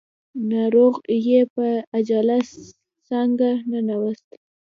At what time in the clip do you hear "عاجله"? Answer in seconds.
1.93-2.37